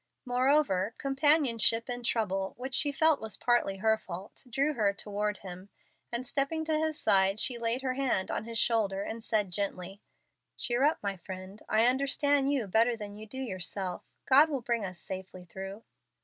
[0.25, 5.69] Moreover, companionship in trouble which she felt was partly her fault, drew her toward him,
[6.11, 10.01] and, stepping to his side, she laid her hand on his shoulder and said, gently,
[10.57, 14.01] "Cheer up, my friend; I understand you better than you do yourself.
[14.27, 15.83] God will bring us safely through."